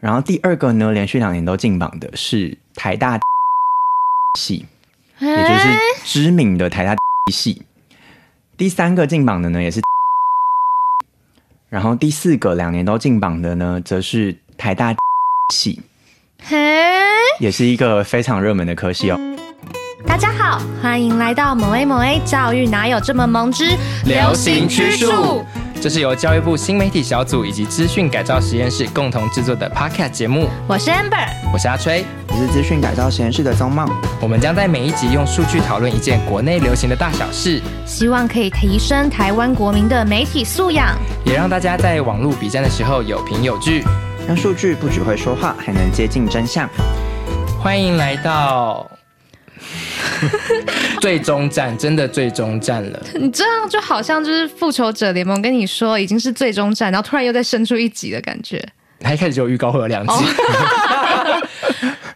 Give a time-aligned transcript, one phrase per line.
[0.00, 3.18] 然后第二个呢，连续两年都进榜的是台大
[4.38, 4.64] 系，
[5.18, 5.68] 也就是
[6.04, 6.94] 知名的台大
[7.32, 7.62] 系。
[8.56, 9.80] 第三个进榜的呢，也是。
[11.68, 14.94] 然后第四个两年都进榜的呢，则是台大
[15.52, 15.82] 系，
[17.40, 19.18] 也是一个非常热门的科系哦。
[20.06, 25.44] 大家好，欢迎来到某 A 某 A 教育哪有这么萌之流行趋数。
[25.80, 30.48] 这是由教育部新媒体小组以及资讯改造实验室共同制作的 Podcast 节目。
[30.66, 33.88] 我是 Amber，我是阿吹，我是资讯改造实验室的宗茂。
[34.20, 43.84] 我们将在每一集用数据讨论一件国内流行的大小事，希望可以提升台湾国民的媒体素养，也让大家在网络比战的时候有凭有据，
[44.26, 46.68] 让数据不只会说话，还能接近真相。
[47.62, 48.97] 欢迎来到。
[51.00, 53.02] 最终战，真的最终战了。
[53.14, 58.62] 你这样就好像就是复仇者联盟跟你说已经是最终战，然后突然又再生出一集的感觉。
[59.00, 60.12] 他一开始就有预告会有两集。
[60.12, 60.24] Oh.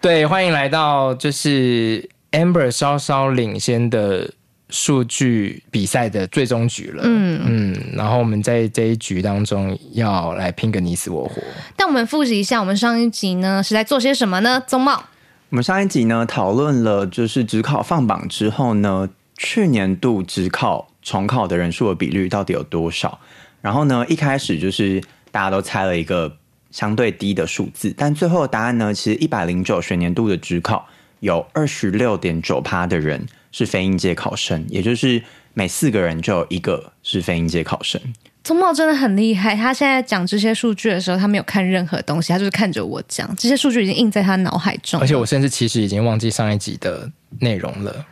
[0.00, 4.28] 对，欢迎来到就是 Amber 稍稍领先的
[4.68, 7.02] 数据比赛的最终局了。
[7.06, 11.40] 嗯嗯，然后我们在这一局当中要来拼个你死我活。
[11.76, 14.60] 但我们复习一下，我们上一集呢是在做些什么呢？
[14.66, 15.04] 宗茂。
[15.52, 23.20] 我们上一集呢讨论了，就是职考放榜之后呢，去年度职考重考的人数的比率到底有多少？
[23.60, 26.38] 然后呢，一开始就是大家都猜了一个
[26.70, 30.88] 相对低的数字，但最后的答案呢，其实一百零九学年度的职考
[31.20, 35.22] 有二十六点九趴的人是非应届考生，也就是
[35.52, 38.00] 每四个人就有一个是非应届考生。
[38.44, 45.00] 宗茂真的很厉害，他现在讲这些数据的时候，他没有看任何东西，他就是看着我讲，这些数据已经印在他脑海中。
[45.00, 48.04] 而且我甚至其实已经忘记上一集的内容了，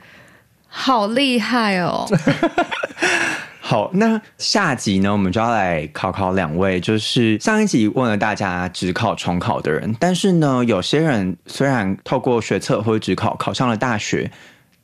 [0.69, 2.07] 好厉害哦！
[3.61, 14.31] 好，那下集呢，我们就要来考考两位，就是上一集问了大家只考重考的人，但是呢，有些人虽然透过学测或者只考考上了大学。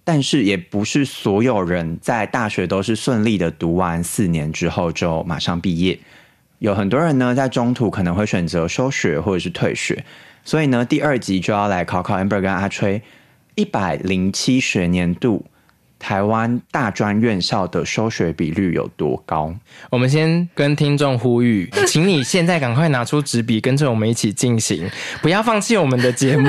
[0.08, 5.98] 但是也不是所有人在大学都是顺利的读完四年之后就马上毕业，
[6.60, 10.04] 有很多人呢在中途可能会选择休学或者是退学，
[10.44, 13.02] 所以呢第二集就要来考考 Amber 跟阿吹，
[13.56, 15.44] 一百零七学年度
[15.98, 19.52] 台湾大专院校的休学比率有多高？
[19.90, 24.88] 我们先跟听众呼吁，请你现在赶快拿出纸笔，跟着我们一起进行，
[25.20, 26.48] 不要放弃我们的节目。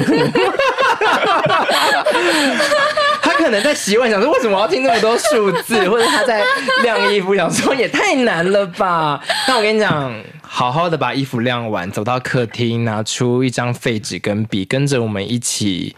[3.21, 6.43] 可能在洗碗想说，为什么我要听那么多数字， 或者他在
[6.83, 9.23] 晾衣服，想说也太难了吧？
[9.47, 15.95] 那我跟你讲，好好的把衣服晾完，走到客厅，拿出一张废纸跟笔，跟着我们一起，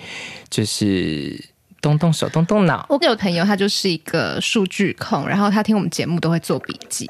[0.50, 1.44] 就是
[1.82, 2.86] 动动手，动动脑。
[2.90, 7.10] 我有朋友，他就是一个数据控，然后他听我们节目都会做笔记，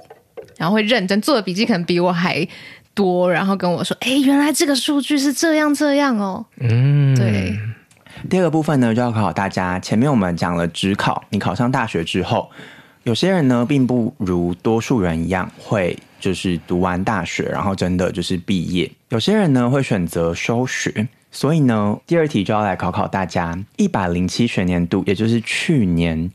[0.58, 2.48] 然后会认真做的笔记，可能比我还
[2.94, 7.58] 多，然后跟我说：“哎，原来这个数据是这样这样哦。”嗯，对。
[8.28, 9.80] 第二个部分呢，就要考考大家。
[9.80, 12.50] 前面我们讲了职考，你考上大学之后，
[13.03, 18.91] 有些人呢，并不如多数人一样，会就是读完大学，然后真的就是毕业。
[19.09, 21.07] 有些人呢，会选择休学。
[21.31, 26.31] 所以呢，第二题就要来考考大家：一百零七学年度，也就是去年，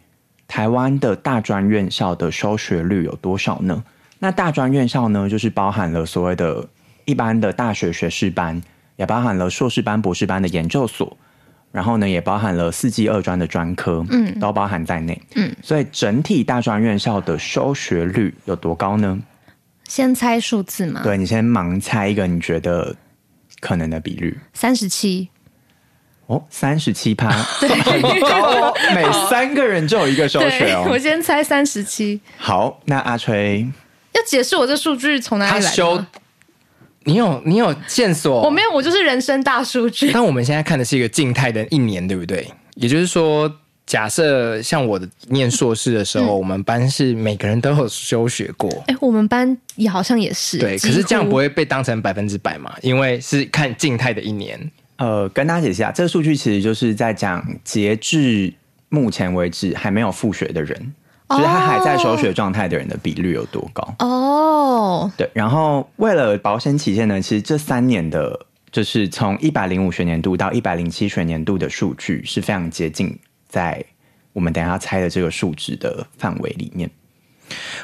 [0.47, 3.85] 台湾的大专院校的休学率有多少呢？
[4.21, 6.67] 那大专院校呢，就是包含了所谓的
[7.05, 8.63] 一般的大学学士班，
[8.97, 11.17] 也包含了硕士班、博士班的研究所。
[11.75, 19.21] 然后呢，也包含了四技二专的专科，嗯，都包含在内，嗯，所以整体大专院校的收学率有多高呢？
[19.89, 21.01] 先猜数字嘛？
[21.03, 22.95] 对，你先盲猜一个你觉得
[23.59, 25.29] 可能的比率，三十七。
[26.27, 30.87] 哦，三十七趴， 很高哦，每三个人就有一个收学哦。
[30.89, 32.21] 我先猜三十七。
[32.39, 33.69] 好，那阿吹
[34.13, 36.07] 要解释我这数据从哪里来的？
[37.05, 38.43] 你有你有线索？
[38.43, 40.11] 我没有，我就是人生大数据。
[40.13, 42.47] 但我们现在看的是一个静态的一年，对不对？
[42.75, 43.51] 也就是说，
[43.87, 48.71] 假设像我的念硕士的时候，嗯、我们班是每个人都有休学过。
[48.87, 50.59] 哎、欸，我们班也好像也是。
[50.59, 52.75] 对，可是这样不会被当成百分之百嘛？
[52.83, 54.59] 因为是看静态的一年。
[54.97, 58.53] 呃，跟大家解释一下，这个数据其实就是在讲截至
[58.89, 60.95] 目前为止还没有复学的人。
[61.31, 63.95] 就是他还在休学状态的人的比率有多高？
[63.99, 68.39] 哦，对，然后为了保险起见呢，其实这三年的，
[68.71, 73.19] 就是从一百零五学年度到一百零七学年度的数据是非常接近，
[73.49, 73.83] 在
[74.33, 76.91] 我们等一下猜的这个数值的范围里面。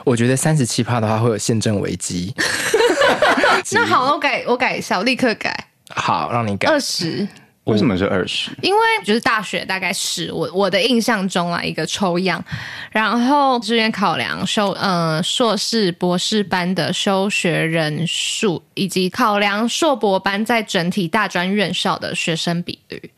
[0.05, 2.35] 我觉得三十七趴的话会有宪政危机。
[3.73, 5.69] 那好，我改，我改一下，我立刻改。
[5.91, 7.27] 好，让你改二十。
[7.71, 8.51] 为什么是二十？
[8.63, 12.43] 因为就是大学大概是我我的印象中啊一个抽样，
[12.91, 23.11] 然后志愿考量修呃硕士博士班的修学人数，以及考量硕博班在整体大专院校的学生比率，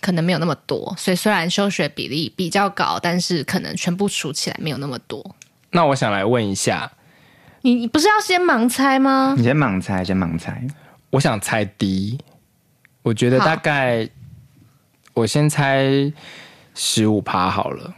[0.00, 5.34] 可能没有那么多，所以虽然修学比例比较高，但是可能全部数起来没有那么多。
[5.70, 6.90] 那我想来问一下，
[7.62, 9.34] 你你不是要先盲猜吗？
[9.36, 10.62] 你先盲猜，先盲猜。
[11.10, 12.18] 我想猜低。
[13.02, 14.08] 我觉得大概，
[15.14, 16.12] 我先猜
[16.74, 17.94] 十五趴好了。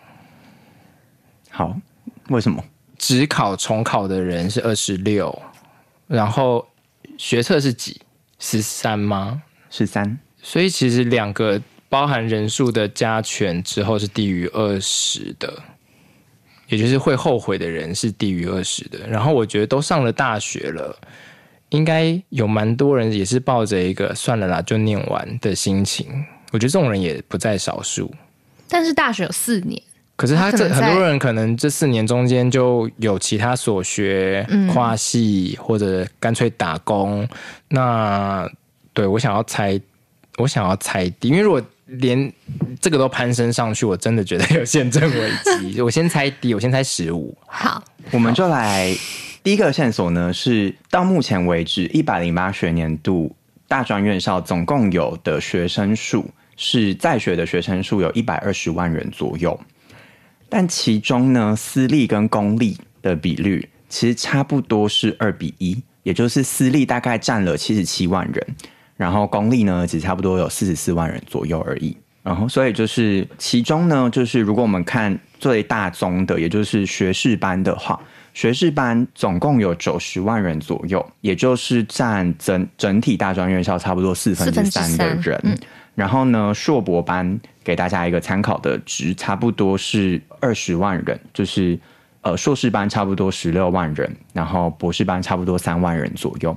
[1.50, 1.76] 好，
[2.29, 2.62] 为什么？
[2.97, 5.37] 只考重考的人是二十六，
[6.06, 6.69] 然后
[7.17, 8.00] 学测是几？
[8.38, 9.43] 十三吗？
[9.69, 10.19] 十三。
[10.43, 15.62] 所以其实两个包含人数的加权之后是低于二十的，
[16.69, 19.06] 也就是会后悔的人是低于二十的。
[19.08, 20.96] 然后我觉得都上了大学了。
[21.70, 26.06] 应该有蛮多人也是抱着一个算了啦，就念完的心情。
[26.52, 28.12] 我觉得这种人也不在少数。
[28.69, 29.81] 但是大学有四年，
[30.17, 37.28] 可是他这很多人可能这四年中间就有其他所学、跨系或者干脆打工。
[37.69, 38.49] 那
[38.93, 39.81] 对我想要猜，
[40.38, 42.32] 我想要猜低，因为如果连
[42.81, 45.81] 这个都攀升上去，我真的觉得有宪政危机。
[45.81, 47.37] 我先猜低，我先猜十五。
[47.46, 48.93] 好，我们就来。
[49.43, 53.35] 第一个线索呢，是到目前为止一百零八学年度
[53.67, 59.59] 大专院校总共有的学生数是在学的学生数有一百二十万人左右，
[60.51, 68.47] 但其中呢，私立跟公立的比率其实差不多是二比一，也就是私立大概占了七十七万人，
[68.99, 71.97] 然后公立呢只差不多有四十四万人左右而已。
[72.23, 77.99] 然后所以就是其中呢，就是如果我们看最大宗的，也就是学士班的话。
[78.32, 85.38] 学士班总共有九十万人左右，也就是占整整体大专院校差不多四分之三的人。
[85.43, 85.59] 嗯、
[85.94, 91.79] 然后呢，硕博班给大家一个参考的值，差不多是二十万人，就是
[92.23, 96.56] 呃硕士班差不多十六万人，然后博士班差不多三万人左右。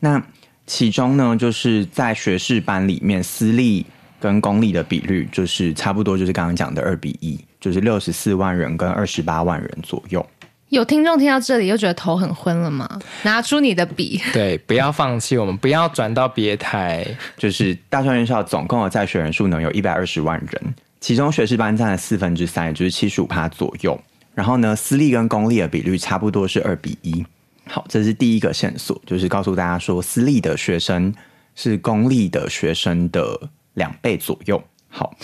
[0.00, 0.20] 那
[0.66, 3.84] 其中呢，就是在学士班里面，私立
[4.18, 7.38] 跟公立的比率就是差不多，就是刚刚讲的二比一。
[7.62, 10.26] 就是六十四万人跟二十八万人左右。
[10.70, 12.88] 有听众听到这里又觉得头很昏了吗？
[13.22, 17.06] 拿出你的笔， 对，不要放弃，我们不要转到别台。
[17.36, 24.00] 就是大专院校总共的在学人数能有一百二十万人，其中学士班占了四分之三，也就是七十五趴左右。
[24.34, 27.24] 然后呢，私立跟公立的比率差不多是二比一。
[27.66, 31.14] 好，这是第一个线索，就是告诉大家说，私立的学生
[31.54, 33.38] 是公立的学生的
[33.74, 34.60] 两倍左右。
[34.88, 35.14] 好。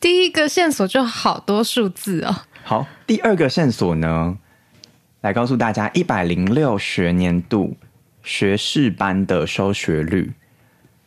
[0.00, 2.34] 第一个线索就好多数字哦。
[2.64, 4.38] 好，第二个线索呢，
[5.20, 7.76] 来告诉大家，一百零六学年度
[8.22, 10.32] 学士班的收学率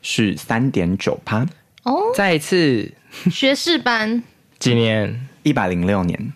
[0.03, 1.47] 是三点九趴。
[1.81, 2.93] 哦，再一次，
[3.31, 4.23] 学士班
[4.59, 5.27] 几年？
[5.41, 6.31] 一百零六年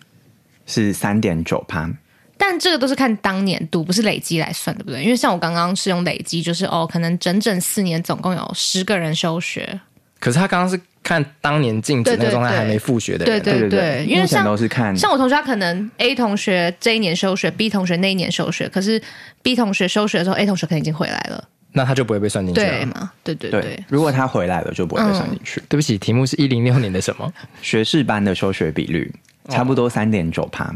[0.66, 1.90] 是三点九趴。
[2.36, 5.02] 但这个都是看当年度，不是累积来算，对不对？
[5.02, 9.80] 因为像我刚刚是用累积，就是哦，可能整整四年总共有十个人休学。
[10.18, 10.80] 可是他刚刚是。
[11.00, 19.00] 看当年禁止那个状态还没复学的人，对对对，因为像都是看像我同学，他可能 A 同学这一年休学，B 同学那一年休学，可是
[19.42, 21.42] B 同学休学的时候，A 同学可能已经回来了，
[21.72, 23.10] 那他就不会被算进去，对吗？
[23.24, 25.62] 对对对，对，如果他回来了，就不会被算进去。
[25.66, 27.32] 对不起，题目是一零六年的什么？
[27.62, 29.10] 学士班的休学比率
[29.48, 30.70] 差不多三点九趴，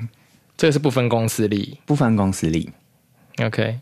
[0.56, 2.71] 这个是不分公私立，不分公私立。
[3.44, 3.79] OK。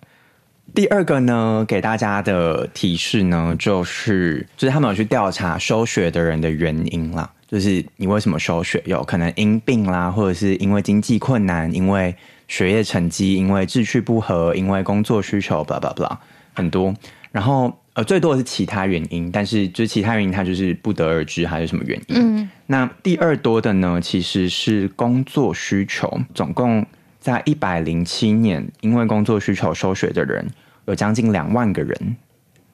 [0.74, 8.82] 第二个呢，给大家的提示呢，就是就是他们有去调查休学的人的原因啦，就是你为什么休学？
[8.86, 12.14] 有可能因病啦，或者是因为经济困难，因为
[12.48, 16.16] 学业成绩，因为志趣不合，因为工作需求，blah blah blah，
[16.54, 16.94] 很多。
[17.32, 22.16] 然后呃，最多的是其他原因，但是就是其他原因，它就是不得而知还是什么原因。
[22.16, 26.86] 嗯，那第二多的呢，其实是工作需求，总共。
[27.20, 30.42] 在一百零七年，因为工作需求休学的人
[30.86, 32.16] 有将近两万个人，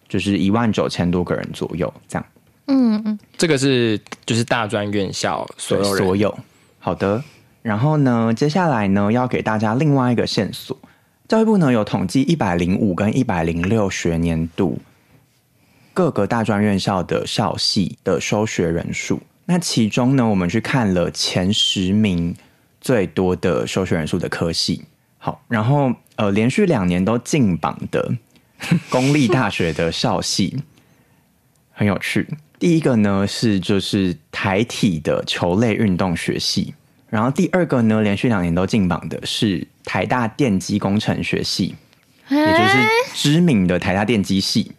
[0.09, 2.27] 就是一万九千多个人左右，这样。
[2.67, 6.37] 嗯嗯，这个是就是大专院校所有所有。
[6.79, 7.23] 好的，
[7.63, 10.77] 然后呢，接下来呢，要给大家另外一个线索。
[11.29, 14.79] 教育部呢有统计一百零五跟一百零六学年度
[15.93, 19.21] 各个大专院校的校系的收学人数。
[19.45, 22.35] 那其中呢，我们去看了前十名。
[22.79, 24.85] 最多的收学人数的科系，
[25.19, 28.15] 好，然后呃，连续两年都进榜的
[28.91, 30.63] 公立大学的校系
[31.73, 32.27] 很有趣。
[32.59, 36.75] 第一个呢是就是台体的球类运动学系，
[37.11, 41.75] 然后第二个呢连续两年都进榜的是台大电机工程学系，
[42.31, 42.79] 也就是
[43.15, 44.73] 知名的台大电机系。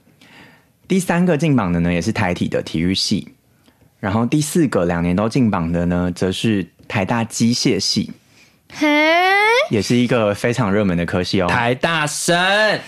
[0.88, 3.27] 第三个进榜的呢，也是台体的体育系。
[4.00, 8.12] 然后第四个两年都进榜的呢，则是台大机械系，
[8.72, 8.88] 嘿，
[9.70, 11.48] 也是一个非常热门的科系哦。
[11.48, 12.80] 台大生，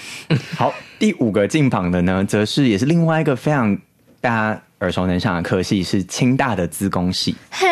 [0.56, 3.78] 好，第五个进榜的呢，则是也是另外一个非常
[4.22, 7.36] 大家耳熟能详的科系，是清大的资工系。
[7.52, 7.68] 嘿，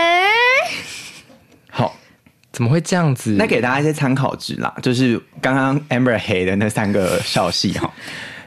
[1.69, 1.95] 好，
[2.51, 3.35] 怎么会这样子？
[3.37, 7.93] 那给大家一些参考值啦，就是刚刚 Amber 黑的那三个校系哈。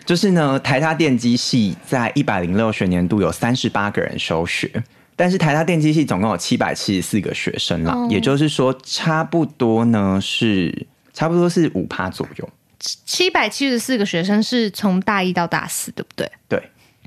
[0.07, 4.69] 就是呢，台大电机系在一百零六学年度有三十八个人休学，
[5.20, 12.48] 但是台大电机系总共有七百七十四个学生啦，也就是说，差不多呢是差不多是五趴左右。
[12.78, 16.32] 七百七十四个学生是从大一到大四，对不对？
[16.48, 16.58] 对，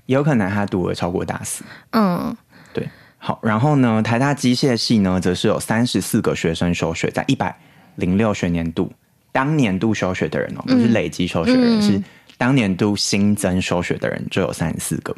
[0.06, 1.64] 也有可能他读了超过大四。
[1.90, 2.38] 嗯，
[2.72, 2.88] 对。
[3.18, 7.58] 好，然后呢，台大机械系呢，则是有三十四个学生休学，在一百
[7.96, 8.94] 零六学年度
[9.32, 12.04] 当年度休学的人哦、喔，不是累积休学的人，嗯、是。
[12.38, 15.16] 当年度新增休学的人就有三十四个，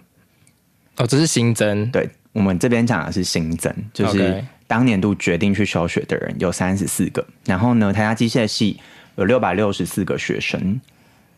[0.96, 1.92] 哦，这是新增。
[1.92, 7.26] 对，我们这边讲的是新增，就是当年度决定去休学的人有三十四个。
[7.46, 8.78] 然后呢，台大机械系
[9.16, 10.82] 有六百六十四个学生，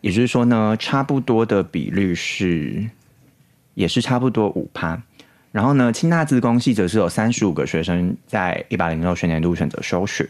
[0.00, 2.84] 也就是说呢，差不多的比率是，
[3.74, 5.00] 也是差不多五趴。
[5.52, 10.28] 然后呢，清大自工系则是有三十五个学生在一百零六学年度选择休学，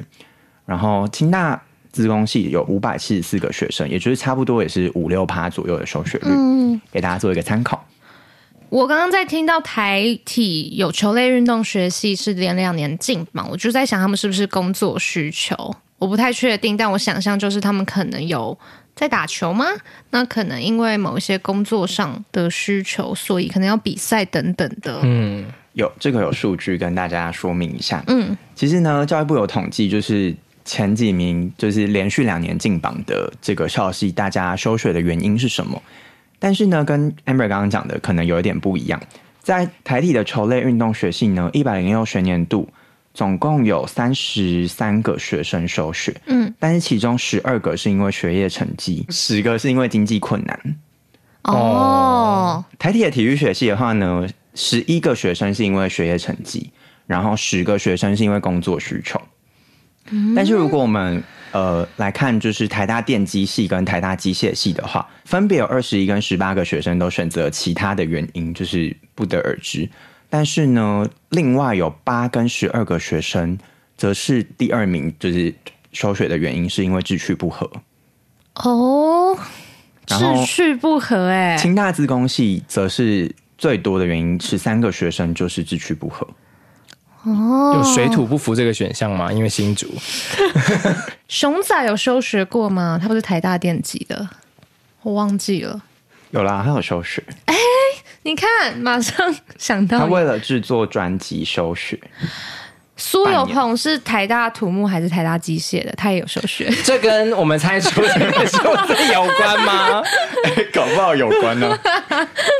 [0.66, 1.60] 然后清大。
[1.90, 7.82] 自工系有五百七十四个学生，也就是差不多也是五六趴左右的休学率，嗯，给大家做一个参考。
[8.70, 18.56] 我刚刚在听到台体有球类运动学系是连两年进榜，我就在想他们是不是工作需求，我不太确定，但我想象就是他们可能有
[18.94, 19.64] 在打球吗？
[20.10, 25.00] 那可能因为某一些工作上的需求，所以可能要比赛等等的。
[25.02, 28.04] 嗯，有这个有数据跟大家说明一下。
[28.06, 30.34] 嗯，其实呢，教育部有统计，就是。
[30.64, 35.82] 前几名就是连续两年进榜的这个校系，大家休学的原因是什么？
[36.38, 39.00] 但是呢，跟 Amber 刚刚讲的可能有一点不一样。
[39.40, 42.68] 在台体的球类运动学系呢，一百零六学年度
[43.14, 50.76] 总共有三十三个学生休学，嗯，但是其中十二个是因为学业成绩，十个是因为经济困难。
[51.44, 56.70] 哦，台体的体育学系的话呢，十一个学生是因为学业成绩，
[57.06, 59.18] 然后十个学生是因为工作需求。
[60.36, 69.88] 但是如果我们呃来看，就是台大电机系跟台大机械系的话，分别有二十一跟十八个学生都选择其他的原因，就是不得而知。
[70.30, 73.58] 但是呢，另外有八跟十二个学生
[73.96, 75.54] 则是第二名，就是
[75.92, 77.70] 休学的原因是因为志趣不合。
[78.56, 79.38] 哦，
[80.06, 81.56] 志趣不合哎。
[81.56, 86.28] 清大自工系则是最多的原因，十三个学生就是志趣不合。
[87.24, 89.32] 哦，有水土不服这个选项吗？
[89.32, 89.92] 因为新竹
[91.28, 92.98] 熊仔有休学过吗？
[93.00, 94.28] 他不是台大电机的，
[95.02, 95.82] 我忘记了。
[96.30, 97.22] 有啦，他有休学。
[97.46, 97.60] 哎、欸，
[98.22, 101.98] 你看，马上想到，他为了制作专辑休学。
[102.96, 105.92] 苏有朋是台大土木还是台大机械的？
[105.96, 106.68] 他也有休学。
[106.84, 110.02] 这跟我们猜出这个数字有关吗？
[110.56, 111.78] 欸、 搞不好有关呢。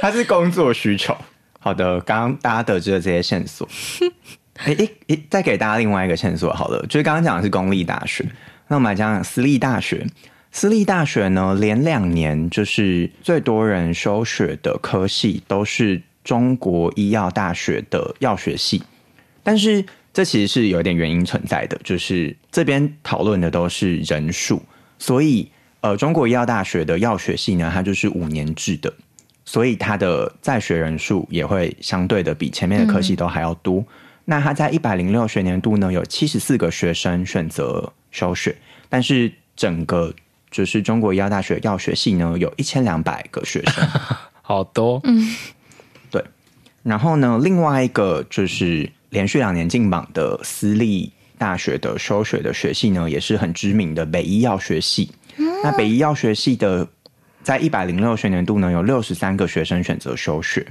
[0.01, 1.17] 他是工作需求。
[1.59, 3.69] 好的，刚刚大家得知了这些线索。
[4.65, 8.25] 哎哎哎，再给大家另外一个线索好了，就是刚刚讲的是公立大学，
[8.67, 10.07] 那我们来讲讲私立大学。
[10.51, 18.83] 私立大学呢，连两年就是最多人休学的科系都是中国医药大学的药学系，
[19.43, 24.61] 但是这其实是有点原因存在的，就是这边讨论的都是人数，
[24.99, 25.49] 所以
[25.83, 28.93] 呃，中国医药大学的药学系呢，它就是五年制的，
[29.45, 33.81] 所以它的在学人数也会相对的比前面的科系都还要多。
[33.81, 33.87] 嗯
[34.31, 38.55] 那他在一百零六学年度呢，有七十四个学生选择休学，
[38.91, 40.15] 但是整个
[40.51, 43.89] 就是中国医药大学药学系呢，有一千两百个学生，
[44.43, 45.01] 好多。
[45.05, 45.35] 嗯，
[46.11, 46.23] 对。
[46.83, 55.11] 然后呢，另外一个就是连续两年进榜的私立大学的休学的学系呢，也是很知名的北医药学系。
[55.39, 56.87] 嗯、那北医药学系的
[57.43, 60.67] 在一百零六学年度呢，有六十三个学生选择休学，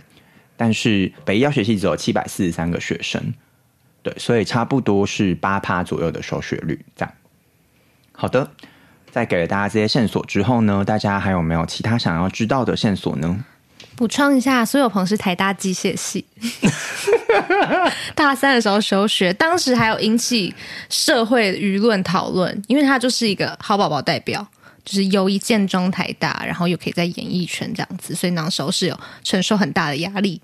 [0.55, 3.33] 但是北医药学系只有七百四十三个学生。
[4.07, 7.13] 对，所以差不多是八趴左右的收学率，这样。
[8.13, 8.49] 好的，
[9.11, 13.43] 在给了大家这些线索之后呢，大家还有没有其他想要知道的线索呢？
[13.97, 16.25] 补充一下，苏有朋是台大机械系，
[18.15, 20.55] 大三的时候休学，当时还有引起
[20.89, 24.47] 社会舆论讨论，因为他就是一个好宝宝代表，
[24.85, 30.41] 就是有一建中台大，然后又可以在演艺圈这样子，所以那时候是有承受很大的压力。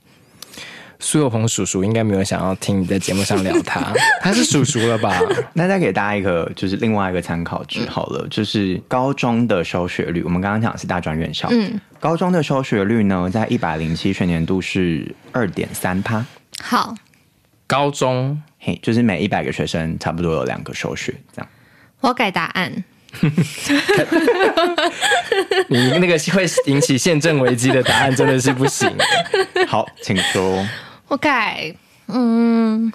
[1.04, 3.92] 苏有朋叔叔应该没有想要听你在节目上聊他，
[4.24, 5.20] 他是叔叔了吧？
[5.54, 16.26] 那再给大家一个就是另外一个参考值好了，嗯、就是高中的收学率，我们刚刚讲的是大专院校，嗯，高中的收学率呢，在一百零七学年度是二点三趴。
[16.62, 16.96] 好，
[17.68, 21.50] 高中嘿，就是每一百个学生差不多有两个收学，这样。
[22.00, 22.72] 我改答案。
[25.68, 28.90] 你那个会引起宪政危机的答案真的是不行。
[29.68, 30.66] 好，请说。
[31.14, 31.76] 我改，
[32.08, 32.92] 嗯，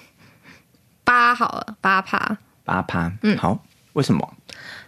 [1.05, 3.09] 八好了，八趴，八趴。
[3.23, 3.57] 嗯，好，
[3.93, 4.33] 为什么？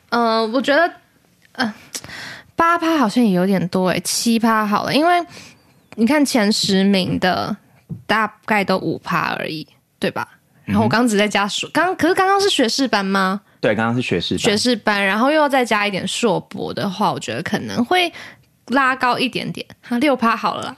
[0.10, 0.92] 呃，我觉得，
[1.54, 1.74] 呃，
[2.58, 5.26] 八趴好像也有点多哎，七趴好了，因为
[5.96, 7.56] 你看前十名的
[8.06, 9.66] 大概都五趴而已，
[9.98, 10.28] 对吧？
[10.66, 13.40] 然后我刚刚只在加数，刚可是刚刚是学士班吗？
[13.62, 18.12] 对，刚刚是学士班学士班，然后又要再加一点硕博的话，我觉得可能会
[18.72, 20.76] 拉高一点点，哈，六趴好了啦，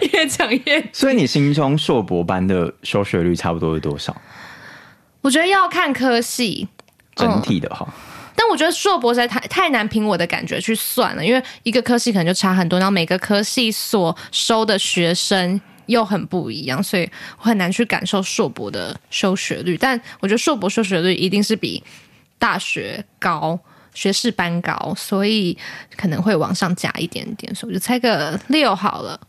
[0.12, 0.88] 越讲越。
[0.92, 4.14] 所以你心中硕博班的收学率差不多是多少？
[5.22, 6.68] 我觉得要看科系
[7.14, 7.92] 整体的哈、嗯，
[8.36, 15.60] 但我觉得硕博实在太太难凭我的感觉去算了，因为一个科系可能就差很多，然后每个科系所收的学生。
[15.86, 19.76] 又很不一样，所以我很难去感受硕博的收学率。
[19.76, 21.82] 但我觉得硕博收学率一定是比
[22.38, 23.58] 大学高，
[24.00, 25.54] 学士班高，所以
[25.94, 27.54] 可能会往上加一点点。
[27.54, 29.20] 所以我就猜个六好了，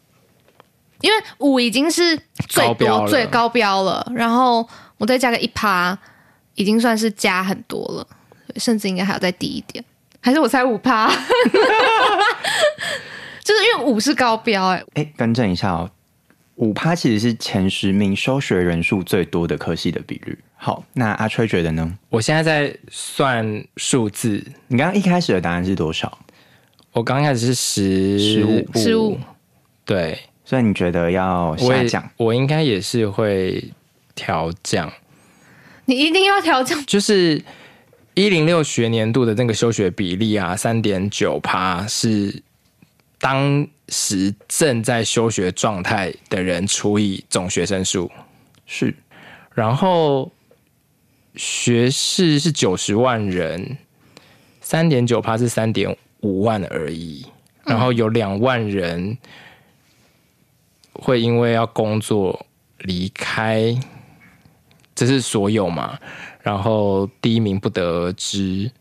[1.01, 4.65] 因为五已经是最多最高标了，然后
[4.97, 5.97] 我再加个一趴，
[6.55, 8.07] 已经算是加很多了，
[8.55, 9.83] 甚至应该还要再低一点。
[10.21, 11.11] 还是我猜五趴，
[13.43, 14.85] 就是因为五是高标哎、欸。
[14.93, 15.91] 哎，更正一下哦。
[16.55, 20.39] 五趴其实是前十名收学人数最多的科系的比率。
[20.63, 21.97] 好，那阿吹觉得呢？
[22.09, 26.19] 我现在在算数字，你刚刚一开始的答案是多少？
[26.91, 29.17] 我刚开始是十十五十五，
[29.83, 32.11] 对，所以你觉得要下降？
[32.17, 33.71] 我，我应该也是会
[34.13, 34.93] 调降。
[35.85, 37.43] 你一定要调降，就是
[38.13, 42.43] 一零六学年度的那个休学比例啊，三点九趴是
[43.17, 43.67] 当。
[43.93, 48.09] 时正在休学状态的人除以总学生数
[48.65, 48.95] 是，
[49.53, 50.31] 然后
[51.35, 53.77] 学士是九十万人，
[54.59, 57.25] 三点九趴是三点五万而已，
[57.65, 59.17] 然后有两万人
[60.93, 62.45] 会因为要工作
[62.79, 63.77] 离开，
[64.93, 65.97] 这是所有嘛？
[66.41, 68.71] 然后第一名不得而知。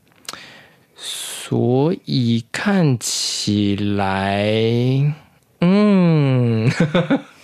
[0.96, 4.44] 所以看起来，
[5.60, 6.70] 嗯，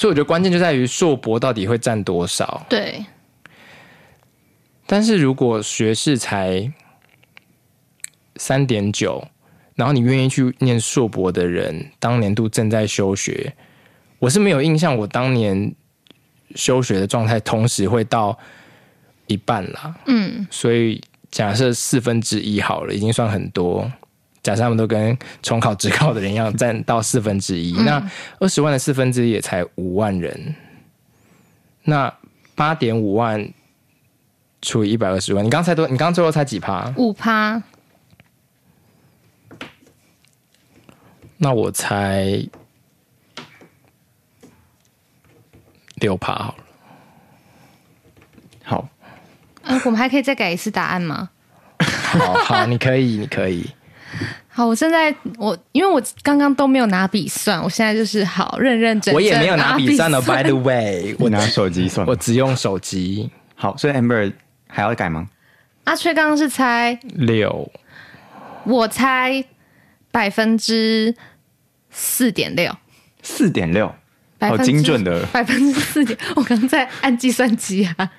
[0.00, 2.64] 所以我觉得关键就在于硕博到底会占多少。
[2.70, 3.04] 对，
[4.86, 6.72] 但是如果学士才
[8.36, 9.22] 三点九，
[9.74, 13.54] 然后你愿意去念硕博的人，当年度正在休学，
[14.18, 15.74] 我是没有印象，我当年
[16.54, 18.38] 休学的状态同时会到
[19.26, 19.94] 一半啦。
[20.06, 21.02] 嗯，所以。
[21.30, 23.88] 假设四分之一好了，已经算很多。
[24.42, 28.02] 假设他们都跟重考、职考的人一样，占到四分之一，那
[28.38, 30.54] 二十万的四分之一也才五万人。
[31.84, 32.12] 那
[32.54, 33.52] 八点五万
[34.62, 35.88] 除以一百二十万，你刚才多？
[35.88, 36.92] 你刚最后猜几趴？
[36.96, 37.62] 五趴。
[41.36, 42.46] 那我猜
[45.96, 46.64] 六趴好了。
[48.62, 48.88] 好。
[49.62, 51.30] 啊、我们还可以再改一次答案吗？
[51.80, 53.70] 好好，你可以，你可以。
[54.48, 59.14] 好，我现在我因为我刚刚都没有拿笔算，我现在就是好认认真真。
[59.14, 63.30] 我也没有拿笔算的，by the way，我 拿手机算，我只用手机。
[63.54, 64.32] 好，所以 Amber
[64.66, 65.28] 还要改吗？
[65.84, 67.70] 阿吹刚刚是猜六，
[68.64, 69.44] 我猜
[70.10, 71.14] 百分之
[71.90, 72.74] 四点六，
[73.22, 73.94] 四点六，
[74.40, 76.18] 好精准的百分之四点。
[76.36, 78.10] 我刚刚在按计算机啊。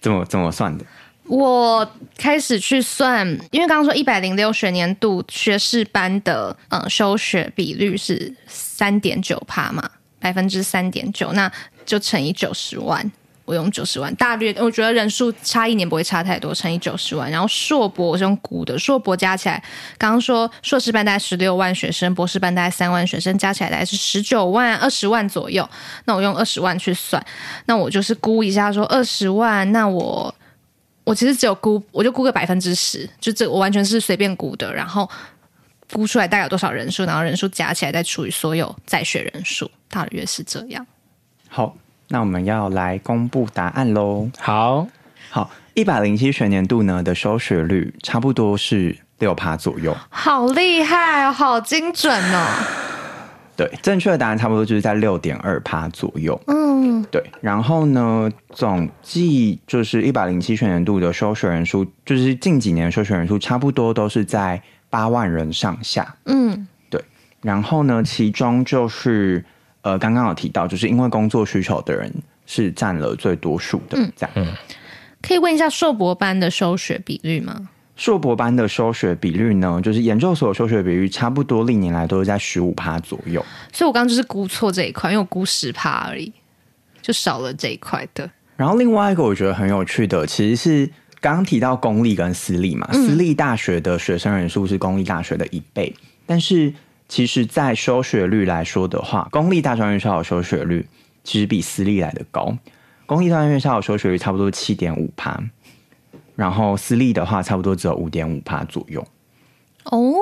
[0.00, 0.84] 怎么怎么算的？
[1.26, 11.50] 我开始去算，因为刚刚说一百零六学年度学士班的嗯收学比率是三点九趴嘛，百分之三点九，那
[11.86, 13.10] 就乘以九十万。
[13.46, 17.30] 我用九十万，大略我觉得人数差一年不会差太多，乘以九十万。
[17.30, 19.62] 然后硕博我是用估的，硕博加起来，
[19.98, 25.68] 刚刚说硕士班大概十六万学生，博士班大概三万学生，加起来大概是十九万、二十万左右。
[26.06, 27.22] 那我用二十万去算，
[27.66, 30.34] 那我就是估一下说二十万，那我
[31.04, 35.08] 我其实只有估，我就估个百分之十，就这我完全是随便估的，然后
[35.92, 40.86] 估出来大概有多少人数，然后人数加起来再除以所有在学人数，大约是这样。
[41.48, 41.76] 好。
[42.08, 44.28] 那我们要来公布答案喽。
[44.38, 44.86] 好，
[45.30, 49.96] 好，一百零七学年度呢的收学率差不多是六趴左右。
[50.10, 52.46] 好厉害哦，好精准哦！
[53.56, 56.40] 对，正确的答案差不多就是在六点二趴左右。
[56.48, 57.22] 嗯，对。
[57.40, 66.16] 然后呢，总计就是一百零七学年度的休学人数，就是近几年的休学人数，差不多都是在八万人上下。
[66.24, 67.00] 嗯，对。
[67.42, 69.44] 然后呢，其中就是
[69.82, 72.12] 呃，刚刚有提到，就是因为工作需求的人
[72.46, 73.96] 是占了最多数的。
[73.98, 74.32] 嗯，这样。
[74.34, 74.46] 嗯，
[75.22, 77.68] 可以问一下硕博班的休学比率吗？
[77.96, 83.44] 硕博班的收学比率呢，就是研究所收学比率差不多历年来都是在十五趴左右。
[83.72, 86.32] 所以我刚刚就是估错这一块，因为我估十趴而已，
[87.00, 88.28] 就少了这一块的。
[88.56, 96.72] 然后另外一个我觉得很有趣的，其实是刚刚提到公立跟私立嘛，私立大学的学生人数是公立大学的一倍，嗯、但是
[97.08, 100.86] 其实，在收学率来说的话，公立大专院校的收学率
[101.22, 102.56] 其实比私立来的高。
[103.06, 105.38] 公立大专院校的收学率差不多七点五趴。
[106.36, 109.06] 然后私立的话，差不多只有五点五趴左右。
[109.84, 110.14] 哦，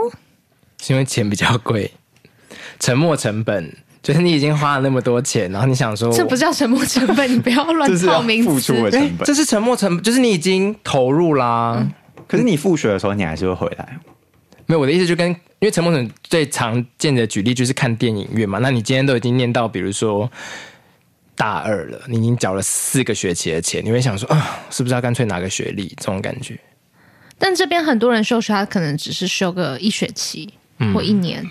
[0.81, 1.91] 是因为钱比较贵，
[2.79, 11.77] 沉没成本就是你已经花了那么多钱，然后你想说，这不叫沉没成本， 你不要乱报名付出的成本，这是沉没成本，就是你已经投入啦。
[11.79, 11.93] 嗯、
[12.27, 13.99] 可是你复学的时候，你还是会回来。
[14.67, 18.59] 没有，我的意思就跟因为沉没成本最常见的举例就是看电影院嘛。
[18.59, 20.31] 那你今天都已经念到，比如说。
[21.35, 25.89] 大二了，你已经缴了四个学期的钱，你会想说啊，是不是要干脆拿个学历？
[25.97, 26.59] 这种感觉。
[27.39, 30.53] 但这边很多人休学，他可能只是休个一学期
[30.95, 31.45] 或一年。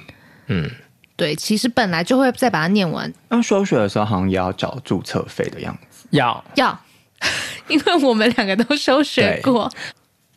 [0.48, 0.70] 嗯，
[1.16, 3.12] 对，其实本来就会再把它念完。
[3.30, 6.08] 那休学的时候好像也要缴注册费的样子。
[6.12, 6.80] 要要，
[7.68, 9.72] 因为我们两个都休学过。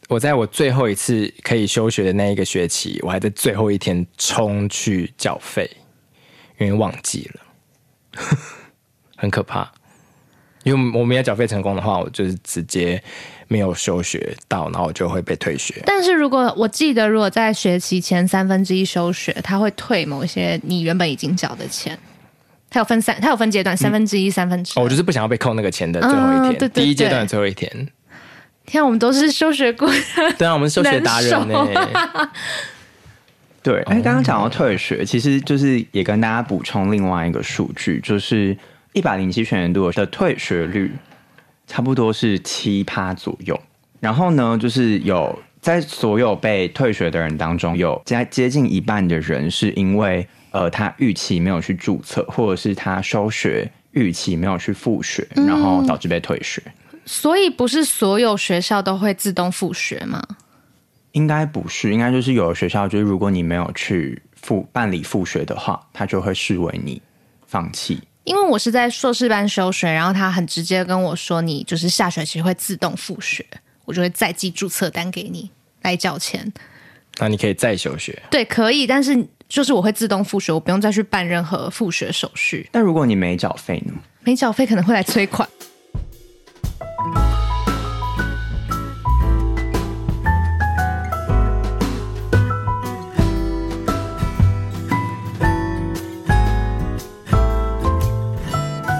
[0.09, 5.71] 我在我最后一次可以休学的那一个学期，我还在最后一天冲去缴费，
[6.59, 8.27] 因为忘记了。
[9.25, 9.73] 很可怕，
[10.63, 13.03] 因为我没有缴费成功的话，我就是直接
[13.49, 15.83] 没有休学到，然后我就会被退学。
[15.87, 21.99] 但是如果我记得，如果在学期前三分之一休学，他会退某一些你原本已经缴的钱。
[22.69, 24.79] 他有分三，他有分阶段，三分之一、三分之。
[24.79, 27.71] 哦，我就是不想要被扣那个钱的最后一天，啊、对对对，第一阶段的最后一天。
[28.67, 29.97] 天啊，我们都是休学过的，
[30.37, 31.67] 对啊，我们是休学达人呢。
[33.63, 38.57] 对，哎，刚刚讲到退学，其实就是也跟大家补充另外一个数据，就是。
[38.95, 40.91] 一百零七学年度的退学率
[41.67, 43.61] 差不多是七趴左右，
[43.99, 56.63] 然后呢，就是有在所有被退学的人当中，有接接近一半的人是因为呃他预期没有去注册，或者是他休学预期没有去复学，然后导致被退学。
[56.93, 60.23] 嗯，所以不是所有学校都会自动复学吗？
[61.11, 67.03] 应该不是，应该就是有的学校就是如果你没有去复办理复学的话，他就会视为你
[67.45, 68.01] 放弃。
[68.25, 73.45] 因为我是在硕士班休学，然后他很直接跟我说：“你就是下学期会自动复学，
[73.85, 75.51] 我就会再寄注册单给你
[75.83, 76.51] 来缴钱。”
[77.19, 78.21] 那你可以再休学？
[78.31, 82.67] 对，可以，但是就是我会自动复学，我不用再去办任何复学手续。
[82.73, 83.93] 但如果你没缴费呢？
[84.23, 85.47] 没缴费可能会来催款。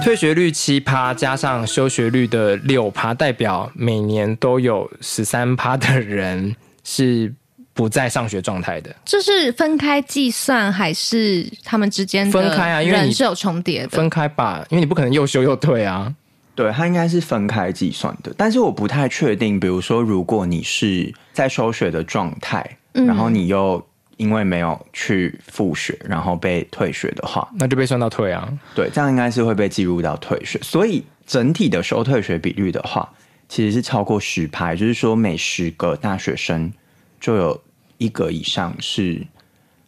[0.05, 7.33] 退学率七趴，加上休学率的六趴，代表每年都有十三趴的人是
[7.73, 8.95] 不在上学状态的。
[9.03, 12.83] 这是分开计算，还是他们之间分开啊？
[12.83, 13.97] 因为你是有重叠的。
[13.97, 16.13] 分开吧，因为你不可能又休又退啊。
[16.53, 18.31] 对，它应该是分开计算的。
[18.37, 23.83] 但是我不太确定，比如说，如果你是在休学的状态，嗯、然后你又。
[24.17, 28.47] 因为没有去复学，然后被退学的话，那就被算到退啊。
[28.73, 30.57] 对，这样应该是会被计入到退学。
[30.61, 33.09] 所以整体的收退学比率的话，
[33.49, 36.71] 其实是超过十排，就是说每十个大学生
[37.19, 37.61] 就有
[37.97, 39.25] 一个以上是。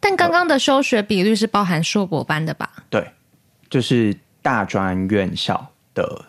[0.00, 2.70] 但刚刚的休学比率是包含硕博班的吧？
[2.90, 3.04] 对，
[3.70, 6.24] 就是大专院校的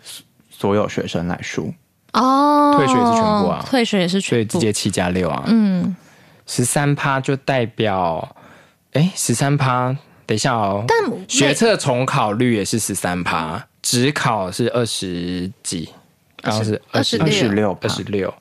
[0.49, 1.65] 所有学生来说。
[2.13, 5.43] 哦，退学也是全部啊，退学也是全部，所以直接七加六啊。
[5.47, 5.95] 嗯。
[6.49, 8.35] 十三趴就代表，
[8.93, 10.83] 哎，十三趴，等一下哦。
[10.88, 15.89] 但学测重考率也是十三趴，只考是二十几，
[16.41, 18.33] 刚刚是二十二十六，二十六。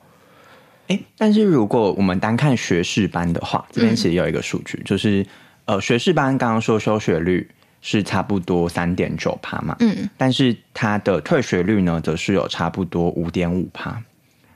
[0.86, 5.26] 哎，但是如果我们单看学士班的话，这边其实有一个数据，嗯、就是
[5.66, 7.46] 呃，学士班刚刚说休学率
[7.82, 14.02] 是差不多三点九趴嘛，嗯，但是它的退学率呢，则是有差不多五点五趴。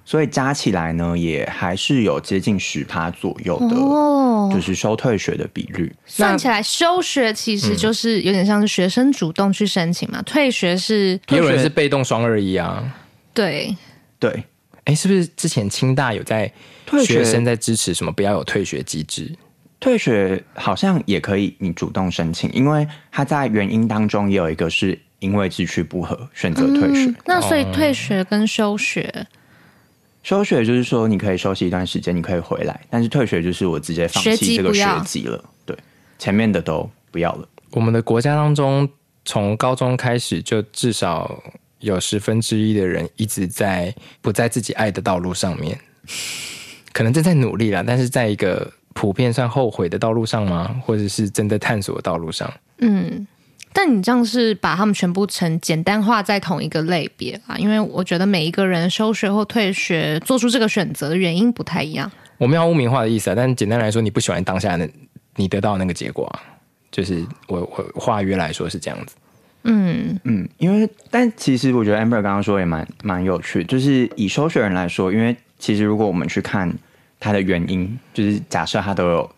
[0.05, 5.95] 所以加起来呢，也还是有接近十趴左右的，就是收退学的比率。
[6.07, 12.83] 算起来，休学其实就是有点像是学生主动去申请嘛，嗯、退学是也有人是被动双二一啊。
[13.35, 13.75] 对
[14.19, 14.45] 对，
[14.85, 16.53] 哎，是不是之前清大有在
[17.05, 19.35] 学生在支持什么不要有退学机制？
[19.81, 27.07] 退学好像也可以，你主动申请，因为他在原因当中也有一个是因为志趣不合选择退学。
[27.07, 27.17] 嗯。
[27.25, 29.27] 那所以退学跟休学，哦，
[30.23, 35.45] 休学就是说你可以休息一段时间，你可以回来，但是退学就是我直接放弃这个学籍了。
[35.65, 35.77] 对，
[36.19, 37.49] 前面的都不要了。
[37.71, 38.89] 我们的国家当中，
[39.25, 41.43] 从高中开始就至少
[41.81, 45.79] 有十分之一的人一直在不在自己爱的道路上面，
[46.93, 48.73] 可能正在努力啦，但是在一个。
[48.95, 50.79] 普遍算后悔的道路上吗？
[50.85, 52.53] 或者是正在探索的道路上？
[52.77, 53.27] 嗯，
[53.73, 57.57] 但你这样是把他们全部成简单化在同一个类别啊？
[57.57, 62.11] 因为我觉得每一个人休学或退学做出这个选择的原因不太一样。
[62.39, 64.89] 我没有污名化的意思啊，但简单来说，你不喜欢当下的
[65.37, 66.41] 你得到的那个结果啊，
[66.91, 69.17] 就是我我话约来说是这样子。
[69.65, 76.73] 嗯嗯，因为但其实我觉得 Amber 刚刚说也蛮蛮有趣，就是以休学人来说，因为其实如果我们去看。
[77.25, 79.31] 他的原因就是，假设他都有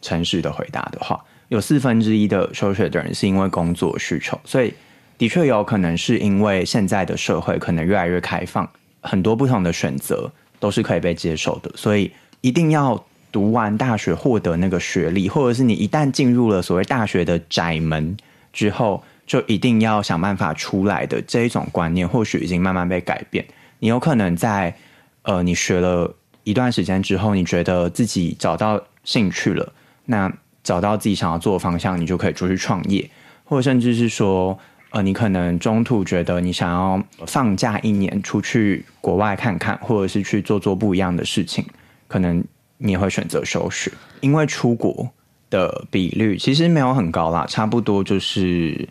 [0.00, 4.72] 诚实的回答的话，有四分之一的休学的人是因为工作需求，所以
[5.18, 8.68] 的确有可能是因为现在的社会可能越来越开放，
[9.00, 18.16] 很多不同的选择都是可以被接受的，所以一定要读完大学获得那个学历，或者是你一旦进入了所谓大学的窄门
[18.52, 23.44] 之后，就一定要想办法出来的这一种观念，或许已经慢慢被改变。
[23.78, 24.74] 你有可能在
[25.22, 26.14] 呃，你学了。
[26.46, 29.72] 一段时间之后，你觉得自己找到兴趣了，
[30.04, 30.30] 那
[30.64, 33.08] 找到自己想要做的方向，你就可以出去创业，
[33.44, 34.58] 或者甚至是说，
[34.90, 41.64] 呃，你可能中途觉得你想要放假一年出去国外看看，或者是去做做不一样的事情，
[42.08, 42.42] 可能
[42.78, 45.08] 你也会选择休学，因为出国
[45.50, 48.88] 的比率其实没有很高啦，差不多就是。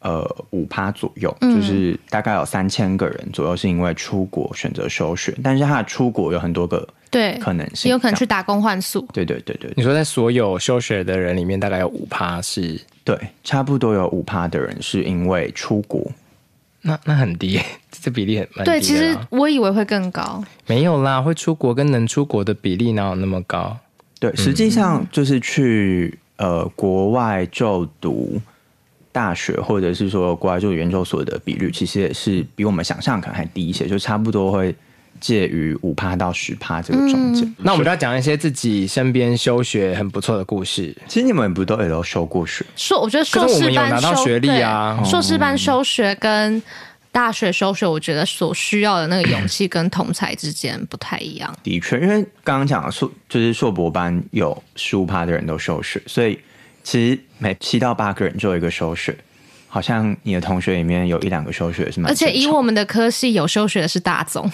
[0.00, 9.06] 呃，五趴左右，就是大概有三千个人左右是因为出国选择休学，但是他的出国有很多个对可能性，有可能去打工换宿。
[9.12, 16.10] 对对对对，你说在所有休学的人里面，大概有五趴是，对，差不多有五趴的人是因为出国，
[16.82, 18.70] 那那很低， 这比例很蛮低。
[18.72, 23.76] 对，其实我以为会更高，没有啦，会出国跟能出国的比例哪有那么高？
[24.18, 28.40] 对，实际上就是去呃国外就读。
[29.14, 34.74] 大学或者是说国外就研究所的比率，其实也是比我们想象可能还低一些，就差不多会
[35.20, 37.44] 介于五趴到十趴这个中间。
[37.44, 40.96] 嗯、那我们就要讲一些自己身边休学很不错的故事。
[41.08, 42.64] 其实你们不都也都修过学？
[42.76, 46.62] 硕，我觉得硕士班修学历啊，硕士班休学跟
[47.10, 51.54] 大学休学，我觉得所需要的那个勇气跟同才之间不太一样。
[51.62, 56.38] 的确，因为刚刚讲的硕就是硕博班有十五趴的人都休学，所以。
[56.86, 59.16] 其实每七到八个人就有一个休学，
[59.74, 62.08] 好像你的同学里面有一两个休学是吗？
[62.08, 64.48] 而且以我们的科系有休学的是大总，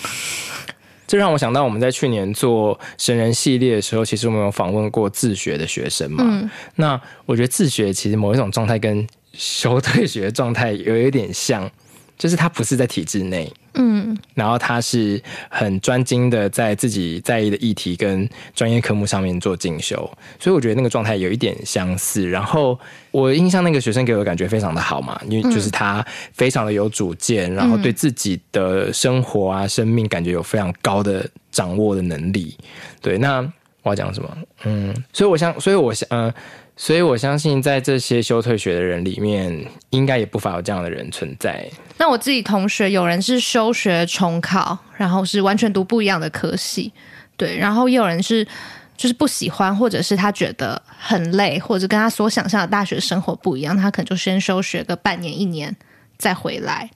[1.07, 6.25] 这让我想到我们在去年做神人系列的时候，其实我们有访问过自学的学生嘛。
[6.27, 11.71] 嗯、那我觉得自学其实某一种状态跟休退学的状态有一点像。
[12.17, 19.97] 就是他不是在体制内，嗯，然后他是很专精的在自己在意的议题跟专业科目上面做进修，
[20.39, 22.29] 所以我觉得那个状态有一点相似。
[22.29, 22.79] 然后
[23.11, 32.57] 我印象那个学生给我的感觉非常的好嘛，因为就是他非常的有主见，然后对自己的生活啊、生命感觉有非常高的掌握的能力。
[33.01, 33.41] 对，那
[33.83, 34.37] 我要讲什么？
[34.65, 36.33] 嗯，所以我想，所以我想，嗯。
[36.83, 41.69] 所以我相信，在这些休退学的人里面，应该也不乏有这样的人存在。
[41.99, 46.91] 那我自己同学有人是休学重考，然后是完全读不一样的科系，
[47.37, 48.43] 对，然后也有人是
[48.97, 55.77] 就是不喜欢，或者是他觉得很累，或者跟他所想象的大学生活不一样，他可能就先休学个半年、一年
[56.17, 56.89] 再回来。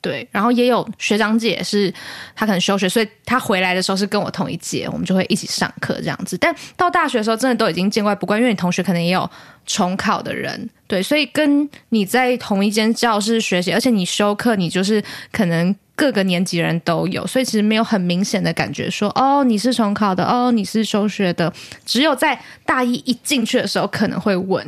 [0.00, 1.92] 对，然后也有学长姐是，
[2.36, 6.38] 他可能休学，所以他回来的时候是跟我同一届，我们就会一起上课这样子。
[6.38, 9.28] 但到大学的时候，真的都已经见怪不怪，因为你同学可能也有
[9.66, 21.52] 重考的人，对，所以跟你在同一间教室学习，而且你修课，你就是可能各个年级人都有，所以其实没有很明显的感觉说，哦，你是重考的，哦，你是休学的，
[21.84, 24.64] 只有在大一一进去的时候可能会问，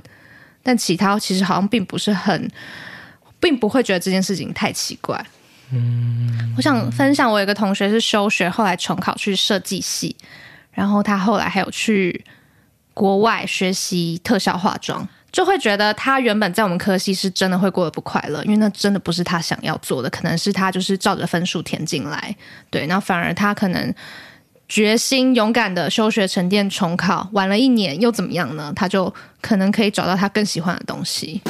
[0.63, 2.51] 但其他其实好像并不是很。
[3.41, 5.25] 并不会觉得这件事情太奇怪。
[5.73, 10.15] 嗯，我想分享，我有一个同学是休学，后来重考去设计系，
[10.73, 12.25] 然后他后来还有去
[12.93, 22.35] 国外学习特效化妆，就会觉得他原本在我们科系是真的会过得不快乐，因为那真的不是他想要做的，可能是他就是照着分数填进来，
[22.69, 23.95] 对，那反而他可能
[24.69, 28.73] 决心勇敢的休学沉淀重考，晚了一年又怎么样呢？
[28.75, 31.41] 他就可能可以找到他更喜欢的东西。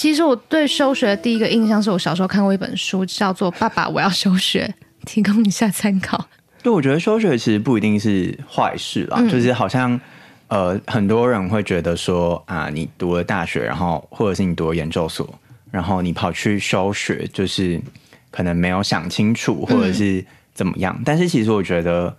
[0.00, 4.74] 其实我对休学的第一个印象是我小时候看过一本书，叫做《爸爸，我要休学》，
[5.06, 6.26] 提供一下参考。
[6.62, 10.00] 就我觉得休学其实不一定是坏事啦，嗯、就是好像
[10.48, 15.28] 呃很多人会觉得说啊，你读了大学，然后或者是你读了研究所，
[15.70, 17.80] 然后你跑去休学，就是
[18.30, 20.94] 可能没有想清楚，或者是怎么样。
[20.98, 22.16] 嗯、但是其实我觉得，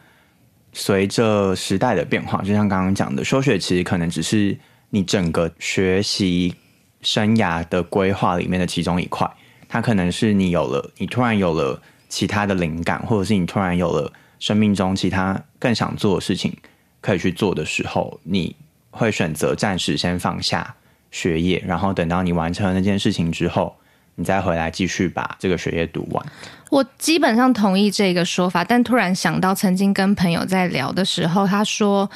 [0.73, 4.57] 随着时代的变化，就像刚刚讲的，休学其实可能只是
[4.89, 6.55] 你整个学习
[7.01, 9.29] 生涯的规划里面的其中一块。
[9.67, 14.11] 它可能是你有了，你突然有了其他的灵感，或者是你突然有了。
[14.39, 16.55] 生命中其他更想做的事情
[17.01, 18.55] 可以去做的时候，你
[18.89, 20.75] 会选择暂时先放下
[21.11, 23.75] 学业，然后等到你完成了那件事情之后，
[24.15, 26.25] 你再回来继续把这个学业读完。
[26.69, 32.09] 我基本上同意这个说法，但突然想到曾经跟朋友在聊的时候，他说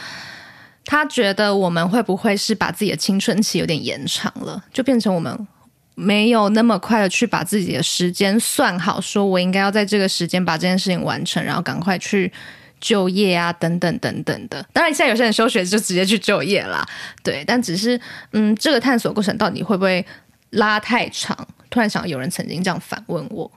[0.86, 5.47] 他觉得我们会不会是把自己的青春期有点延长了，就变成我们。
[5.95, 12.34] 没有那么快的去把自己的时间算好，说我应该要在这个时间把这件事情完成，然后赶快去
[12.83, 14.63] 就业啊，等等等等的。
[14.73, 16.85] 当然，现在有些人休学就直接去就业啦，
[17.23, 17.41] 对。
[17.47, 17.97] 但只是，
[18.33, 20.05] 嗯，这个探索过程到底会不会
[20.49, 21.35] 拉太长？
[21.69, 23.49] 突然想，有人曾经这样反问我。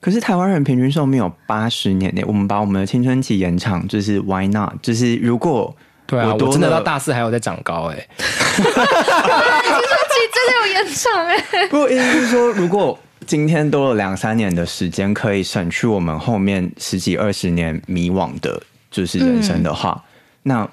[0.00, 4.74] 可是台湾人平均寿命有八十年呢，我们把我们的青春期延长，就是 Why not？
[4.82, 5.74] 就是如果。
[6.06, 8.08] 对啊，我真的到大四还有在长高哎，
[8.54, 8.84] 青春期
[10.34, 11.66] 真的有延长哎。
[11.68, 18.62] 不过意思是说，如果今天多了两三年的时间，可以省去我们后面十几二十年迷惘的，
[18.94, 20.10] 就是人生的话，嗯、
[20.44, 20.70] 那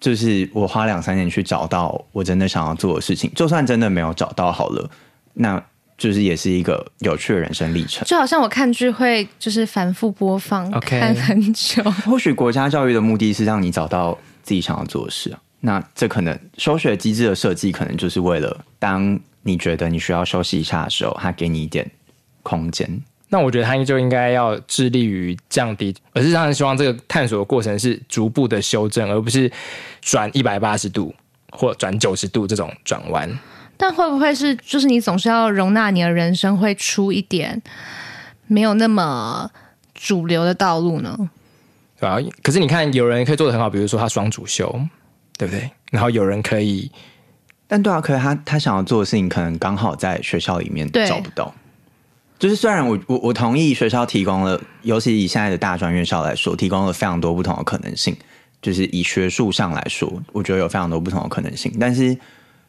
[0.00, 4.90] 就是我花两三年去找到我真的想要做的事情，就算真的没有找到好了，
[5.34, 5.62] 那
[5.96, 8.04] 就是也是一个有趣的人生历程。
[8.06, 11.82] 就好像我看剧会就是反复播放.看很久。
[12.04, 14.18] 或许国家教育的目的是让你找到。
[14.42, 21.88] 自己想要做的事啊，那这可能休学机制的设计，可能就是为了当你觉得你需要休息一下的时候，它给你一点
[22.42, 23.00] 空间。
[23.32, 29.50] 那我觉得他就应该要致力于降低，而是让人希望这个探索的过程是逐步的修正，而不是
[30.02, 31.14] 转一百八十度
[31.52, 33.30] 或转九十度这种转弯。
[33.76, 37.62] 但会不会是，就是你总是要容纳你的人生会出一点
[38.48, 39.50] 没有那么
[39.94, 41.30] 主流的道路呢？
[41.98, 44.68] 对啊，可是你看，有人可以做的很好，比如说他双主修，
[45.38, 45.70] 对不对？
[45.92, 46.90] 然后有人可以，
[47.68, 51.54] 但对啊，可是他他想要做的事情，可能刚好在学校里面找不到。
[52.40, 58.16] 就是虽然我我我同意学校提供了，尤其以现在的大专院校来说，提供了非常多不同的可能性。
[58.60, 61.72] 就是以学术上来说，我觉得有非常多不同的可能性。
[61.78, 62.18] 但是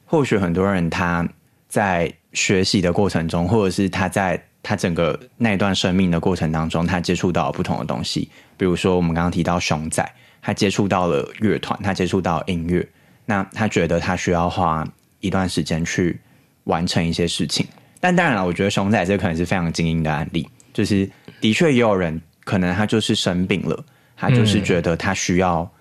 [0.06, 1.28] 或许很多人他
[1.68, 4.44] 在学习的过程中，或者是他在。
[4.64, 10.08] 他整个那一段生命的过程当中，他接触到了不同的东西，比如说我们刚刚提到熊仔，
[10.40, 12.88] 他接触到了乐团，他接触到音乐，
[13.26, 14.88] 那他觉得他需要花
[15.20, 16.20] 一段时间去
[16.66, 17.66] 完成一些事情。
[18.02, 21.10] 但当然了，我觉得熊仔这可能是非常精英的案例，就是
[21.40, 23.82] 的确也有人可能他就是生病了，
[24.18, 25.72] 他就是觉得他需要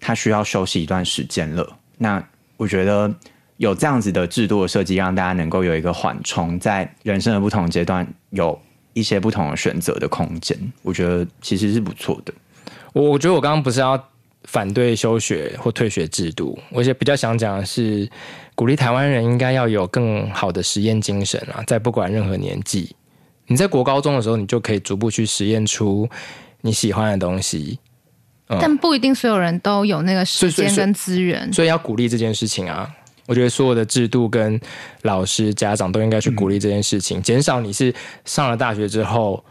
[0.00, 1.76] 他需要休息一段时间了。
[1.98, 3.14] 那我觉得。
[3.58, 8.60] 有这样子的制度的设计，让大家能够有一个缓冲，在人生的不同阶段有
[8.94, 12.34] 一些不同的选择的空间，我觉得其实是不错的。
[12.92, 14.08] 我我觉得我刚刚不是要
[14.42, 18.10] 反对休学或退学制度，我也比较想讲的是，
[18.54, 22.94] 鼓励台湾人应该要有更好的实验精神啊，在不管任何年纪，
[23.46, 26.08] 你在国高中的时候，你就可以逐步去实验出
[26.60, 27.78] 你喜欢的东西。
[28.48, 32.94] 嗯、但不一定所有人都有那个时间跟资源，所以，所以，所以要鼓励这件事情啊。
[33.26, 34.60] 我觉得所有的制度跟
[35.00, 37.92] 老师、家长都应该去鼓励这件事情，减、嗯、少你是
[38.26, 39.42] 上了大学之后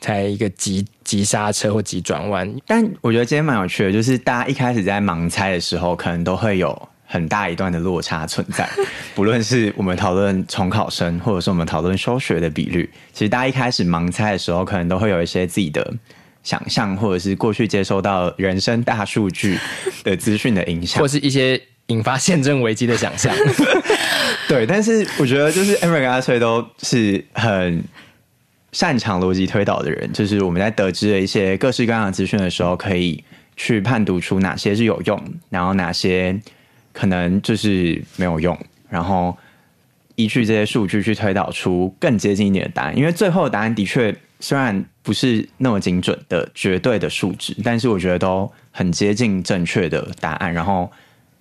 [0.00, 2.48] 才一个急急刹车或急转弯。
[2.64, 8.68] 但我觉得今天蛮有趣的，就是大家一开始在盲猜的时候，可能都会有很大一段的落差存在。
[9.14, 15.94] 不论是我们讨论重考生，或者是我们讨论休学的比率，其实大家一开始盲猜的时候，可能都会有一些自己的
[16.42, 19.58] 想象，或者是过去接收到人生大数据
[20.04, 21.60] 的资讯的影响，或是一些。
[21.88, 23.32] 引发宪政危机的想象，
[24.48, 27.80] 对，但是我觉得就是 Amber 跟阿翠都是很
[28.72, 33.22] 擅长逻辑推导的人，就是我们在得知了一些各式各样的资讯的时候，可以
[33.56, 36.36] 去判读出哪些是有用，然后哪些
[36.96, 39.36] 可能就是没有用，然后
[40.14, 42.96] 依据这些数据去推导出更接近一点的答案。
[42.96, 50.90] 因为最后的答案的确虽然不是那么精准的绝对的数值，但是我觉得都很接近正确的答案，然后。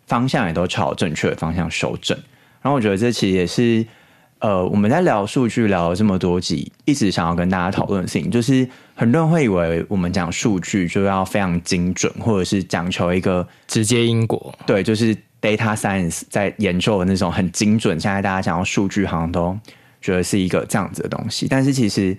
[0.08, 2.16] 方向也都朝正确的方向修正，
[2.62, 3.84] 然后我觉得这其实也是，
[4.38, 18.00] 呃，我们在聊数据聊了这么多集，一直想要跟大家讨论的事情，就是很多人会以为我们讲数据就要非常精准，或者是讲求一个直接因果，对，就是 data science 在研究的那种很精准。
[18.00, 19.58] 现在大家讲到数据，好像都
[20.02, 21.48] 觉得是一个这样子的东西。
[21.50, 22.18] 但是其实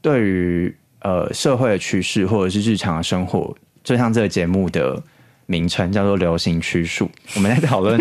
[0.00, 5.02] 对于呃社会的趋势或者是日常的生活，就像这个节目的。
[5.50, 7.96] 名称叫做流行趋数，我们在讨论。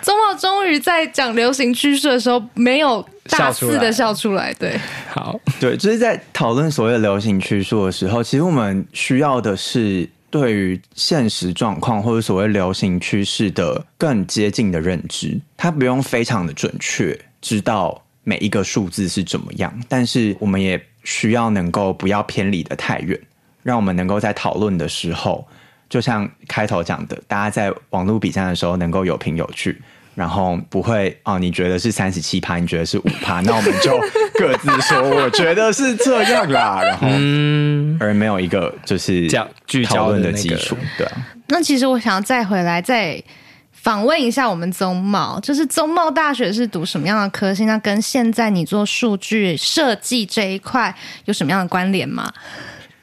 [0.00, 4.54] 周末终于在讲流行趋势的时候，没有大肆的笑出来。
[4.54, 4.78] 对，
[5.10, 15.40] 好，对，就是在讨论所谓的流行趋数的时候，其实我们需要的是对于现实状况或者所谓流行趋势的更接近的认知。
[15.56, 23.16] 它不用非常的准确，知道每一个数字是怎么样，但是我们也需要能够不要偏离的太远，
[23.62, 25.46] 让我们能够在讨论的时候。
[25.88, 29.80] 就像开头讲的，大家在网络比赛的时候能够有凭有据，
[30.14, 33.98] 然后不会哦，你觉得是三十七趴，你觉得是五趴， 那我们就
[34.38, 39.48] 各自说，我觉得是这样啦， 然后嗯，而没有一个就是这样
[39.86, 41.12] 讨论的基础，对啊。
[41.48, 43.22] 那其实我想要再回来再
[43.72, 47.66] 访问一下我们宗茂，就是宗茂大学是读什么样的科系？
[47.66, 50.94] 那跟现在你做数据设计这一块
[51.26, 52.32] 有什么样的关联吗？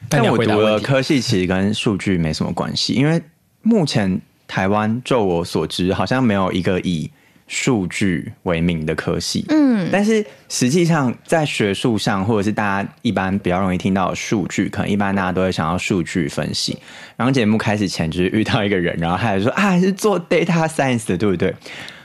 [0.08, 3.22] 但我读的科系其实跟数据没什么关系，因为
[3.62, 4.20] 目前
[4.52, 7.10] 台湾就我所知，好像没有一个以
[7.46, 9.46] 数据为名的科系。
[9.48, 16.76] 嗯，但是实际上在学术上，或者是大家一般比较容易听到的数据，可能一般大家都会想要数据分析。
[17.16, 21.54] 然后节目开始前，就是遇到一个人，然后他就说啊，是做 data science 的，对不对？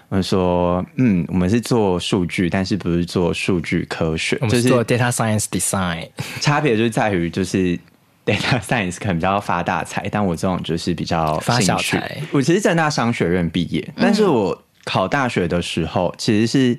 [0.08, 6.08] 我说嗯，我们是做数据，但是不是做数据科学，我们是做 data science design，
[6.40, 7.78] 差别就在于就是。
[8.28, 12.22] Data Science 可能比较发大财，但我这种就是比较发小财。
[12.32, 16.78] 我其实政大商学院毕业，但是我考大学的时候其实是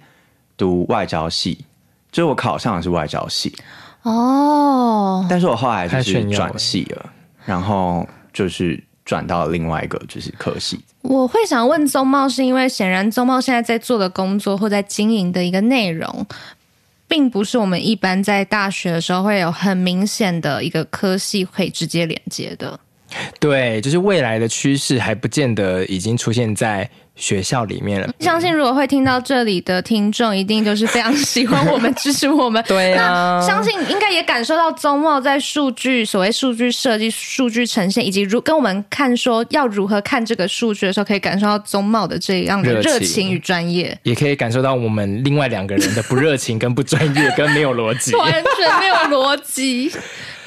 [0.59, 1.64] 读外交系，
[2.12, 3.55] 就是我考上的是外交系
[4.03, 5.26] 哦。
[5.30, 7.11] 但是我后来就是转系了，
[7.46, 10.78] 然后就是转到另外一个就是科系。
[11.01, 16.26] 我会想问宗茂，是因为显然宗茂现在在做的工作或在经营的一个内容。
[17.09, 22.78] 并不是我们一般在大学的时候会有很明显的一个科系可以直接连接的。
[23.40, 26.88] 对，就是未来的趋势还不见得已经出现在。
[27.18, 32.62] 学校里面了，相信如果会听到这里的听众，一定就是非常喜欢我们、支持我们。
[32.68, 49.90] 对啊，相信应该也感受到宗茂在数据、所谓数据设计、数据呈现，以及如跟我们看说要如何看这个数据的时候，可以感受到宗茂的这样的热情与专业，也可以感受到我们另外两个人的不热情、跟不专业、跟没有逻辑， 完全没有逻辑。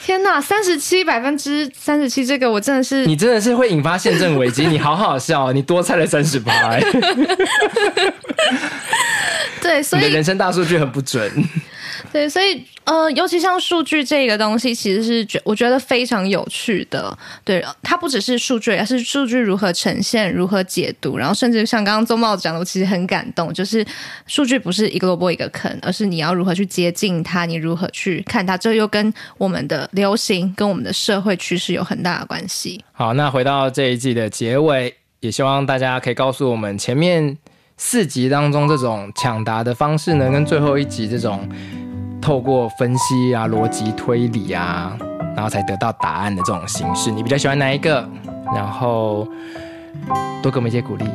[0.03, 6.51] 天呐，三十七百分之三十七，这个我真的是，你真的是会引发宪政危机，你好好笑， 你多猜了三十八，
[9.61, 11.31] 对，所以你的人生大数据很不准。
[12.11, 17.17] 对，所以呃，尤其像数据这个东西，其实是觉我觉得非常有趣的。
[17.45, 23.85] 对，它不只是数据，而是数据如何呈现、如何解读，然后甚至像刚刚宗懋讲的，我其实很感动，就是
[24.27, 32.83] 数据不是一个萝卜一个坑，而是你要如何去接近它，你如何去看它，这又跟我们的流行、跟我们的社会趋势有很大的关系。
[32.91, 37.37] 好，那回到这一季的结尾，也希望大家可以告诉我们前面
[37.77, 41.47] 四集当中这种抢答的方式呢，跟最后一集这种。
[42.21, 44.95] 透过分析啊、逻辑推理啊，
[45.35, 48.07] 然后才得到答案的这种形式，你比较喜欢哪一个？
[48.55, 49.27] 然后
[50.41, 51.05] 多给我们一些鼓励。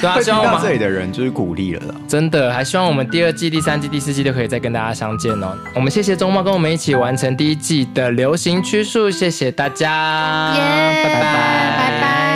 [0.00, 5.56] 对啊， 希望我们这里的人就是鼓励了，真的，还希望我们第二季、第三季、第四季都可以再跟大家相见哦。
[5.74, 12.31] 我们谢谢宗懋跟我们一起完成第一季的流行趋数，谢谢大家，耶，拜拜，拜拜。